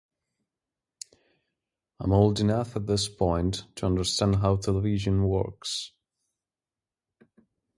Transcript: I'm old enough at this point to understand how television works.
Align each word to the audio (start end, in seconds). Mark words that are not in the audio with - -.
I'm 1.99 2.11
old 2.11 2.39
enough 2.39 2.75
at 2.75 2.87
this 2.87 3.07
point 3.07 3.65
to 3.75 3.85
understand 3.85 4.37
how 4.37 4.55
television 4.55 5.21
works. 5.27 5.91